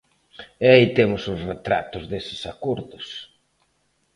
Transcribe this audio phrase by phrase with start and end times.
[0.65, 3.07] E aí temos os retratos deses acordos.